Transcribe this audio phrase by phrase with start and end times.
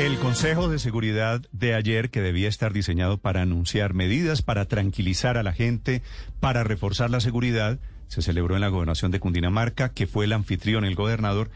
[0.00, 5.36] El Consejo de Seguridad de ayer, que debía estar diseñado para anunciar medidas para tranquilizar
[5.36, 6.00] a la gente,
[6.40, 10.86] para reforzar la seguridad, se celebró en la gobernación de Cundinamarca, que fue el anfitrión,
[10.86, 11.50] el gobernador.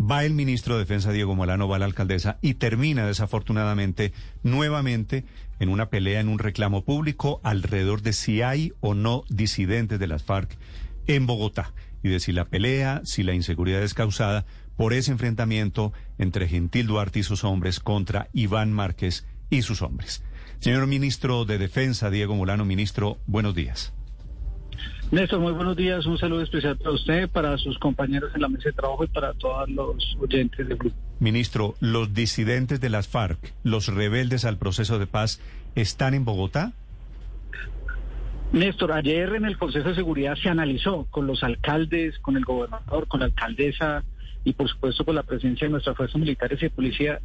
[0.00, 4.12] Va el ministro de Defensa Diego Molano, va la alcaldesa y termina desafortunadamente
[4.44, 5.24] nuevamente
[5.58, 10.06] en una pelea, en un reclamo público alrededor de si hay o no disidentes de
[10.06, 10.56] las FARC
[11.08, 14.46] en Bogotá y de si la pelea, si la inseguridad es causada
[14.78, 20.24] por ese enfrentamiento entre Gentil Duarte y sus hombres contra Iván Márquez y sus hombres.
[20.60, 23.92] Señor ministro de Defensa, Diego Molano, ministro, buenos días.
[25.10, 26.06] Néstor, muy buenos días.
[26.06, 29.34] Un saludo especial para usted, para sus compañeros en la mesa de trabajo y para
[29.34, 30.96] todos los oyentes del grupo.
[31.18, 35.40] Ministro, ¿los disidentes de las FARC, los rebeldes al proceso de paz,
[35.74, 36.72] están en Bogotá?
[38.52, 43.08] Néstor, ayer en el Consejo de Seguridad se analizó con los alcaldes, con el gobernador,
[43.08, 44.04] con la alcaldesa
[44.44, 47.20] y por supuesto con la presencia de nuestras fuerzas militares y de policía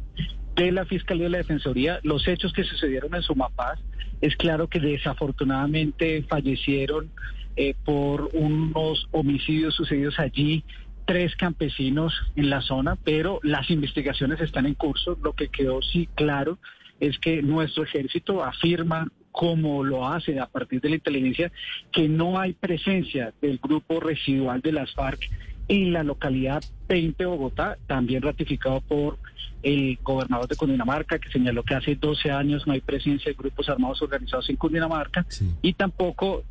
[0.56, 3.80] de la Fiscalía y la Defensoría, los hechos que sucedieron en Sumapaz.
[4.20, 7.10] Es claro que desafortunadamente fallecieron
[7.56, 10.64] eh, por unos homicidios sucedidos allí
[11.06, 15.18] tres campesinos en la zona, pero las investigaciones están en curso.
[15.22, 16.58] Lo que quedó sí claro
[17.00, 21.50] es que nuestro ejército afirma como lo hace a partir de la inteligencia,
[21.92, 25.28] que no hay presencia del grupo residual de las FARC
[25.68, 29.18] en la localidad 20 Bogotá, también ratificado por
[29.62, 33.68] el gobernador de Cundinamarca, que señaló que hace 12 años no hay presencia de grupos
[33.68, 35.26] armados organizados en Cundinamarca,
[35.62, 36.44] y tampoco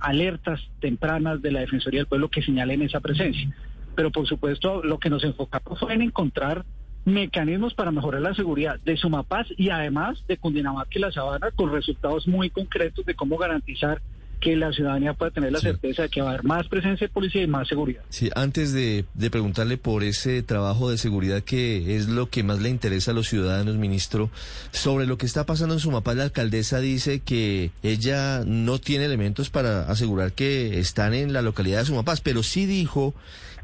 [0.00, 3.54] alertas tempranas de la Defensoría del Pueblo que señalen esa presencia.
[3.94, 6.64] Pero por supuesto lo que nos enfocamos fue en encontrar
[7.04, 11.72] mecanismos para mejorar la seguridad de Sumapaz y además de Cundinamarca y la Sabana con
[11.72, 14.02] resultados muy concretos de cómo garantizar
[14.46, 17.12] que la ciudadanía pueda tener la certeza de que va a haber más presencia de
[17.12, 18.02] policía y más seguridad.
[18.10, 22.60] Sí, antes de, de, preguntarle por ese trabajo de seguridad que es lo que más
[22.60, 24.30] le interesa a los ciudadanos, ministro,
[24.70, 29.50] sobre lo que está pasando en Sumapaz, la alcaldesa dice que ella no tiene elementos
[29.50, 33.14] para asegurar que están en la localidad de Sumapaz, pero sí dijo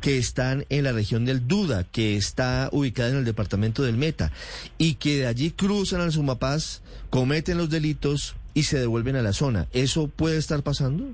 [0.01, 4.33] que están en la región del Duda, que está ubicada en el departamento del Meta,
[4.79, 9.33] y que de allí cruzan al Sumapaz, cometen los delitos y se devuelven a la
[9.33, 9.67] zona.
[9.73, 11.13] ¿Eso puede estar pasando?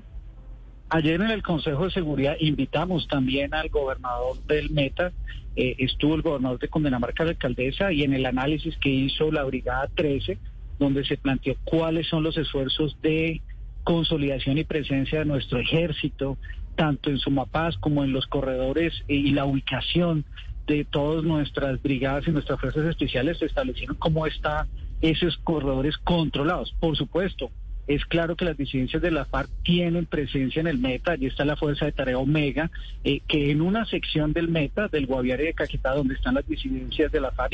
[0.89, 5.11] Ayer en el Consejo de Seguridad invitamos también al gobernador del Meta,
[5.55, 9.43] eh, estuvo el gobernador de Cundinamarca, la alcaldesa, y en el análisis que hizo la
[9.43, 10.39] Brigada 13,
[10.79, 13.41] donde se planteó cuáles son los esfuerzos de
[13.83, 16.37] consolidación y presencia de nuestro ejército,
[16.75, 20.25] tanto en Sumapaz como en los corredores y la ubicación
[20.65, 24.67] de todas nuestras brigadas y nuestras fuerzas especiales, se establecieron cómo están
[25.01, 26.75] esos corredores controlados.
[26.79, 27.51] Por supuesto,
[27.87, 31.43] es claro que las disidencias de la FARC tienen presencia en el Meta, allí está
[31.43, 32.69] la Fuerza de Tarea Omega,
[33.03, 37.11] eh, que en una sección del Meta, del Guaviare de Caquetá, donde están las disidencias
[37.11, 37.51] de la FARC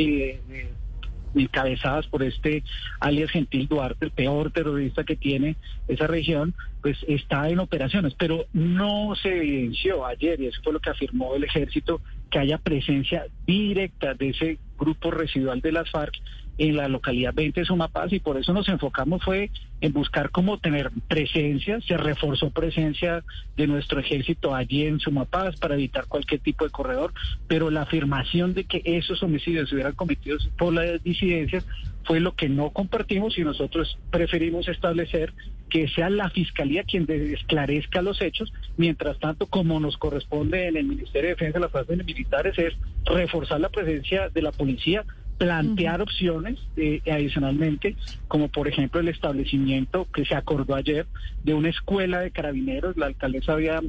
[1.36, 2.64] encabezadas por este
[3.00, 5.56] alias Gentil Duarte, el peor terrorista que tiene
[5.88, 10.80] esa región, pues está en operaciones, pero no se evidenció ayer, y eso fue lo
[10.80, 16.14] que afirmó el ejército, que haya presencia directa de ese grupo residual de las FARC
[16.58, 19.52] en la localidad 20 de Sumapaz y por eso nos enfocamos fue
[19.82, 23.24] en buscar cómo tener presencia, se reforzó presencia
[23.58, 27.14] de nuestro ejército allí en Sumapaz para evitar cualquier tipo de corredor,
[27.48, 31.66] pero la afirmación de que esos homicidios se hubieran cometido por las disidencias
[32.06, 35.34] fue lo que no compartimos y nosotros preferimos establecer
[35.70, 40.86] que sea la Fiscalía quien esclarezca los hechos, mientras tanto, como nos corresponde en el
[40.86, 42.74] Ministerio de Defensa de las Fuerzas Militares, es
[43.06, 45.04] reforzar la presencia de la policía,
[45.38, 47.96] plantear opciones eh, adicionalmente,
[48.28, 51.06] como por ejemplo el establecimiento que se acordó ayer
[51.44, 52.98] de una escuela de carabineros.
[52.98, 53.82] La alcaldesa había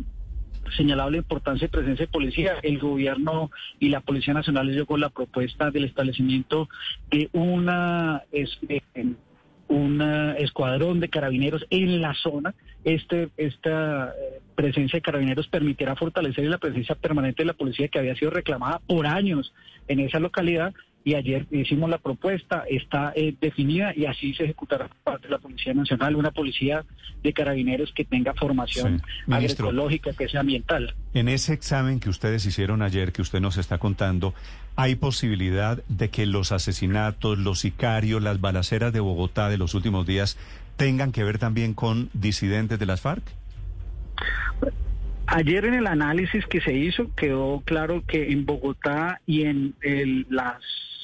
[0.76, 2.54] señalado la importancia de presencia de policía.
[2.62, 6.68] El gobierno y la Policía Nacional les llegó la propuesta del establecimiento
[7.10, 8.24] de una...
[9.68, 10.00] un
[10.38, 12.54] escuadrón de carabineros en la zona.
[12.84, 17.98] Este, esta eh, presencia de carabineros permitirá fortalecer la presencia permanente de la policía que
[17.98, 19.52] había sido reclamada por años
[19.88, 20.72] en esa localidad
[21.06, 25.30] y ayer hicimos la propuesta, está eh, definida y así se ejecutará por parte de
[25.34, 26.84] la Policía Nacional, una policía
[27.22, 29.04] de carabineros que tenga formación Sí.
[29.28, 29.68] Ministro.
[29.68, 30.96] agroecológica, que sea ambiental.
[31.14, 34.34] En ese examen que ustedes hicieron ayer, que usted nos está contando,
[34.74, 40.08] ¿hay posibilidad de que los asesinatos, los sicarios, las balaceras de Bogotá de los últimos
[40.08, 40.36] días
[40.76, 43.22] tengan que ver también con disidentes de las FARC?
[45.28, 50.26] Ayer en el análisis que se hizo quedó claro que en Bogotá y en el-
[50.30, 50.58] la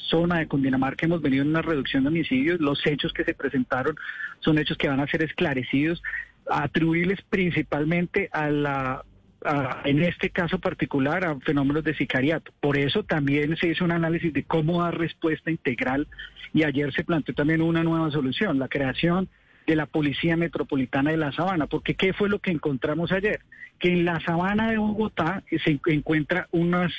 [0.09, 2.59] zona de Cundinamarca hemos venido en una reducción de homicidios.
[2.59, 3.95] Los hechos que se presentaron
[4.39, 6.01] son hechos que van a ser esclarecidos,
[6.49, 9.03] atribuibles principalmente a la
[9.45, 12.53] a- en este caso particular a fenómenos de sicariato.
[12.61, 16.07] Por eso también se hizo un análisis de cómo dar respuesta integral
[16.53, 19.27] y ayer se planteó también una nueva solución, la creación
[19.67, 23.41] de la Policía Metropolitana de la Sabana, porque ¿qué fue lo que encontramos ayer?
[23.79, 26.93] Que en la Sabana de Bogotá se encuentra unas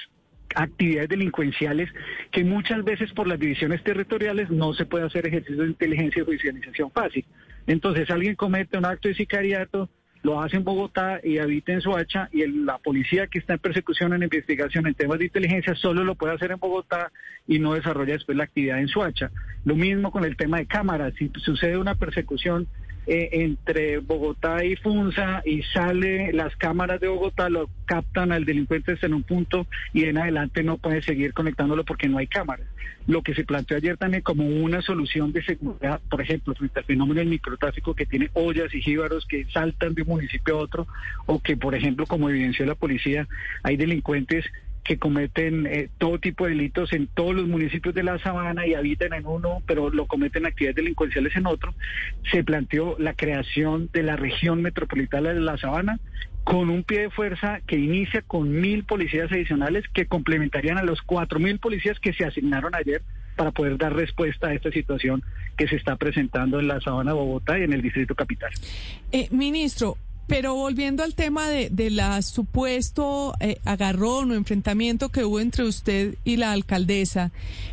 [0.55, 1.91] actividades delincuenciales
[2.31, 6.25] que muchas veces por las divisiones territoriales no se puede hacer ejercicio de inteligencia y
[6.25, 7.25] judicialización fácil.
[7.67, 9.89] Entonces alguien comete un acto de sicariato,
[10.23, 14.15] lo hace en Bogotá y habita en Soacha y la policía que está en persecución,
[14.15, 17.13] en investigación en temas de inteligencia solo lo puede hacer en Bogotá
[17.47, 19.31] y no desarrolla después la actividad en Soacha.
[19.67, 21.13] Lo mismo con el tema de cámaras.
[21.19, 22.69] Si sucede una persecución
[23.07, 28.97] eh, entre Bogotá y Funza y sale las cámaras de Bogotá, lo captan al delincuente
[29.03, 32.67] en un punto y en adelante no puede seguir conectándolo porque no hay cámaras.
[33.07, 36.87] Lo que se planteó ayer también como una solución de seguridad, por ejemplo, frente al
[36.87, 40.87] fenómeno del microtráfico que tiene ollas y jíbaros que saltan de un municipio a otro,
[41.27, 43.29] o que, por ejemplo, como evidenció la policía,
[43.63, 44.47] hay delincuentes
[44.85, 48.75] que cometen eh, todo tipo de delitos en todos los municipios de la sabana y
[48.75, 51.75] habitan en uno, pero lo cometen actividades delincuenciales en otro,
[52.31, 55.99] se planteó la creación de la región metropolitana de la sabana
[56.45, 61.01] con un pie de fuerza que inicia con mil policías adicionales que complementarían a los
[61.01, 63.01] cuatro mil policías que se asignaron ayer
[63.37, 65.23] para poder dar respuesta a esta situación
[65.57, 68.53] que se está presentando en la sabana de Bogotá y en el distrito capital.
[69.11, 69.97] Eh, ministro,
[70.27, 75.65] pero volviendo al tema de, de la supuesto eh, agarrón o enfrentamiento que hubo entre
[75.65, 77.33] usted y la alcaldesa,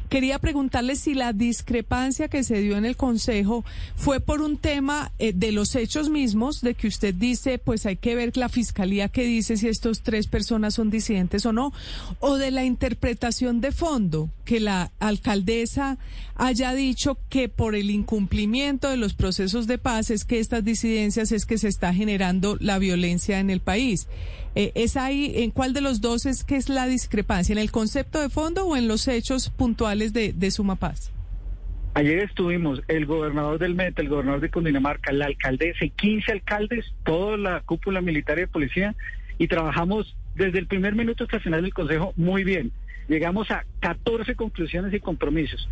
[0.09, 3.63] quería preguntarle si la discrepancia que se dio en el Consejo
[3.95, 7.95] fue por un tema eh, de los hechos mismos, de que usted dice, pues hay
[7.95, 11.71] que ver la fiscalía que dice si estos tres personas son disidentes o no,
[12.19, 15.97] o de la interpretación de fondo, que la alcaldesa
[16.35, 21.31] haya dicho que por el incumplimiento de los procesos de paz es que estas disidencias
[21.31, 24.07] es que se está generando la violencia en el país.
[24.55, 27.53] Eh, ¿Es ahí, en cuál de los dos es que es la discrepancia?
[27.53, 31.11] ¿En el concepto de fondo o en los hechos puntuales de, de Sumapaz?
[31.93, 36.85] Ayer estuvimos el gobernador del Meta, el gobernador de Cundinamarca, la alcaldesa y 15 alcaldes,
[37.03, 38.95] toda la cúpula militar y de policía,
[39.37, 42.71] y trabajamos desde el primer minuto hasta el final del Consejo muy bien.
[43.07, 45.67] Llegamos a 14 conclusiones y compromisos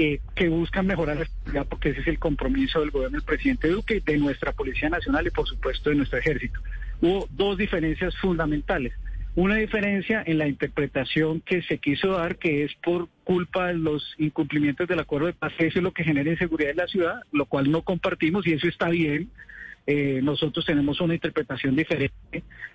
[0.00, 3.66] eh, que buscan mejorar la seguridad, porque ese es el compromiso del gobierno del presidente
[3.66, 6.60] Duque, de nuestra Policía Nacional y, por supuesto, de nuestro ejército.
[7.00, 8.92] Hubo dos diferencias fundamentales.
[9.34, 14.14] Una diferencia en la interpretación que se quiso dar, que es por culpa de los
[14.18, 17.46] incumplimientos del acuerdo de paz, eso es lo que genera inseguridad en la ciudad, lo
[17.46, 19.30] cual no compartimos y eso está bien.
[19.90, 22.12] Eh, nosotros tenemos una interpretación diferente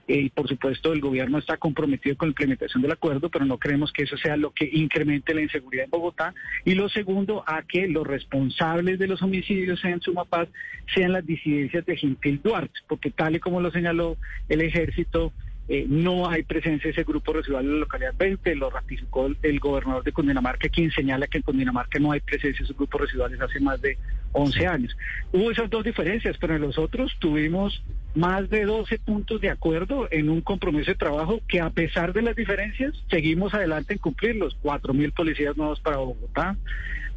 [0.08, 3.60] eh, y por supuesto el gobierno está comprometido con la implementación del acuerdo, pero no
[3.60, 6.34] creemos que eso sea lo que incremente la inseguridad en Bogotá.
[6.66, 10.50] Y lo segundo, a que los responsables de los homicidios en Sumapaz
[10.96, 14.18] sean las disidencias de Gentil Duarte, porque tal y como lo señaló
[14.50, 15.34] el ejército,
[15.70, 19.38] eh, no hay presencia de ese grupo residual en la localidad 20, lo ratificó el,
[19.44, 23.02] el gobernador de Cundinamarca, quien señala que en Cundinamarca no hay presencia de esos grupos
[23.02, 24.00] residuales hace más de
[24.34, 24.98] 11 años.
[25.32, 27.84] Hubo esas dos diferencias, pero en los otros tuvimos
[28.16, 32.22] más de 12 puntos de acuerdo en un compromiso de trabajo que a pesar de
[32.22, 34.58] las diferencias seguimos adelante en cumplirlos.
[34.62, 36.58] 4.000 policías nuevos para Bogotá,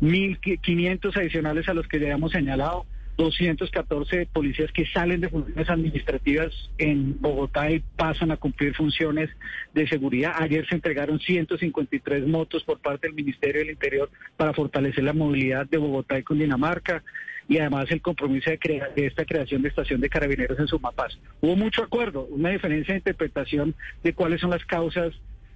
[0.01, 6.53] 1.500 adicionales a los que ya hemos señalado, 214 policías que salen de funciones administrativas
[6.79, 9.31] en Bogotá y pasan a cumplir funciones
[9.75, 10.33] de seguridad.
[10.39, 15.67] Ayer se entregaron 153 motos por parte del Ministerio del Interior para fortalecer la movilidad
[15.67, 17.03] de Bogotá y Cundinamarca
[17.49, 21.19] y además el compromiso de, crea- de esta creación de estación de carabineros en Sumapaz.
[21.41, 25.13] Hubo mucho acuerdo, una diferencia de interpretación de cuáles son las causas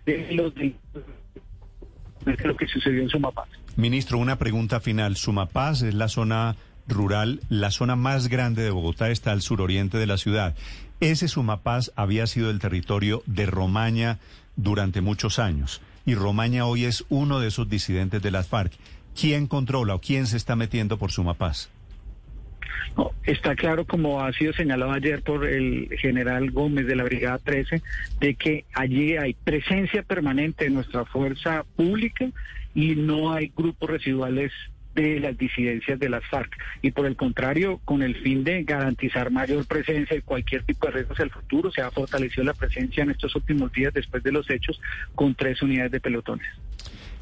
[0.07, 0.75] de los de
[2.45, 3.49] lo que sucedió en Sumapaz.
[3.76, 5.17] Ministro, una pregunta final.
[5.17, 6.55] Sumapaz es la zona
[6.87, 10.55] rural, la zona más grande de Bogotá está al suroriente de la ciudad.
[11.01, 14.19] Ese Sumapaz había sido el territorio de Romaña
[14.57, 18.73] durante muchos años y Romaña hoy es uno de esos disidentes de las FARC.
[19.19, 21.71] ¿Quién controla o quién se está metiendo por Sumapaz?
[22.97, 27.39] No, está claro, como ha sido señalado ayer por el general Gómez de la Brigada
[27.39, 27.83] 13,
[28.19, 32.29] de que allí hay presencia permanente de nuestra fuerza pública
[32.75, 34.53] y no hay grupos residuales
[34.95, 36.51] de las disidencias de las FARC
[36.83, 40.93] y por el contrario, con el fin de garantizar mayor presencia y cualquier tipo de
[40.95, 44.49] riesgos el futuro, se ha fortalecido la presencia en estos últimos días después de los
[44.51, 44.81] hechos
[45.15, 46.47] con tres unidades de pelotones.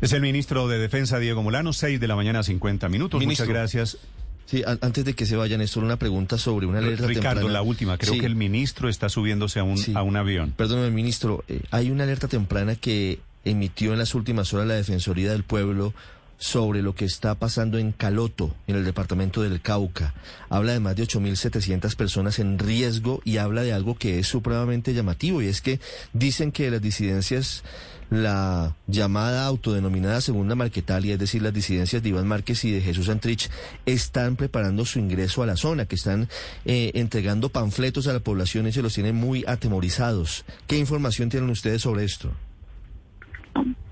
[0.00, 3.18] Es el ministro de Defensa, Diego Molano, 6 de la mañana, 50 minutos.
[3.20, 3.46] Ministro.
[3.46, 3.98] Muchas gracias.
[4.46, 7.52] Sí, an- antes de que se vayan, esto una pregunta sobre una alerta Ricardo, temprana.
[7.52, 7.98] la última.
[7.98, 8.20] Creo Sí.
[8.20, 9.92] que el ministro está subiéndose a un, Sí.
[9.94, 10.52] a un avión.
[10.56, 15.32] Perdóneme, ministro, eh, hay una alerta temprana que emitió en las últimas horas la Defensoría
[15.32, 15.92] del Pueblo
[16.38, 20.14] sobre lo que está pasando en Caloto, en el departamento del Cauca.
[20.48, 24.94] Habla de más de 8.700 personas en riesgo y habla de algo que es supremamente
[24.94, 25.80] llamativo y es que
[26.12, 27.64] dicen que las disidencias,
[28.08, 33.08] la llamada autodenominada Segunda Marquetalia, es decir, las disidencias de Iván Márquez y de Jesús
[33.08, 33.50] Antrich,
[33.84, 36.28] están preparando su ingreso a la zona, que están
[36.64, 40.44] eh, entregando panfletos a la población y se los tienen muy atemorizados.
[40.68, 42.32] ¿Qué información tienen ustedes sobre esto?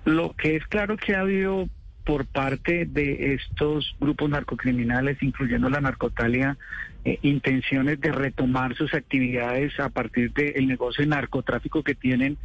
[0.05, 1.69] Lo que es claro que ha habido
[2.07, 6.57] por parte de estos grupos narcocriminales, incluyendo la narcotalia,
[7.05, 12.39] eh, intenciones de retomar sus actividades a partir del negocio de narcotráfico que tienen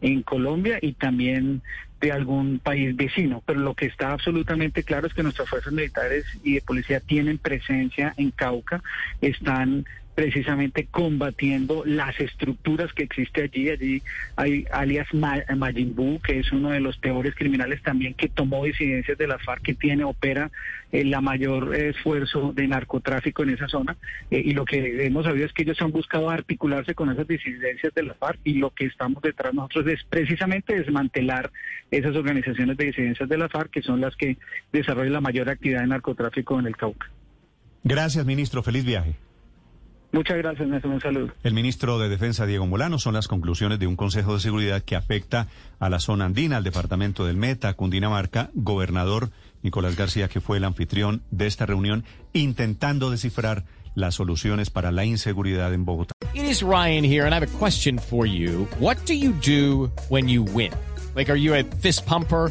[0.00, 1.62] en Colombia y también
[2.00, 3.42] de algún país vecino.
[3.44, 7.38] Pero lo que está absolutamente claro es que nuestras fuerzas militares y de policía tienen
[7.38, 8.84] presencia en Cauca,
[9.20, 9.84] están
[10.18, 13.68] precisamente combatiendo las estructuras que existe allí.
[13.68, 14.02] Allí
[14.34, 18.64] hay alias Ma- Majin Buu, que es uno de los peores criminales también que tomó
[18.64, 20.50] disidencias de la FARC, que tiene, opera
[20.90, 23.96] eh, la mayor eh, esfuerzo de narcotráfico en esa zona.
[24.32, 27.94] Eh, y lo que hemos sabido es que ellos han buscado articularse con esas disidencias
[27.94, 31.52] de la FARC y lo que estamos detrás nosotros es precisamente desmantelar
[31.92, 34.36] esas organizaciones de disidencias de la FARC, que son las que
[34.72, 37.08] desarrollan la mayor actividad de narcotráfico en el Cauca.
[37.84, 38.64] Gracias, ministro.
[38.64, 39.14] Feliz viaje.
[40.10, 40.90] Muchas gracias, Néstor.
[40.90, 41.32] Un saludo.
[41.42, 44.96] El ministro de Defensa, Diego Molano, son las conclusiones de un Consejo de Seguridad que
[44.96, 45.48] afecta
[45.78, 49.30] a la zona andina, al departamento del Meta, Cundinamarca, gobernador
[49.62, 55.04] Nicolás García, que fue el anfitrión de esta reunión, intentando descifrar las soluciones para la
[55.04, 56.14] inseguridad en Bogotá.
[56.34, 58.66] It is Ryan here, and I have a question for you.
[58.78, 60.72] What do you do when you win?
[61.14, 62.50] Like, are you a fist pumper?